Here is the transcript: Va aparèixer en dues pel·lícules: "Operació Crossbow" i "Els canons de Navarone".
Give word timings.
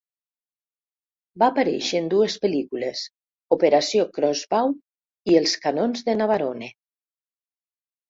Va 1.43 1.49
aparèixer 1.53 2.01
en 2.05 2.07
dues 2.13 2.39
pel·lícules: 2.47 3.05
"Operació 3.59 4.09
Crossbow" 4.19 4.75
i 5.35 5.41
"Els 5.45 5.57
canons 5.69 6.07
de 6.11 6.21
Navarone". 6.21 6.75